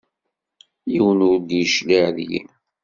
Yiwen 0.91 1.19
ur 1.29 1.37
d-yecliε 1.39 2.05
deg-i. 2.17 2.41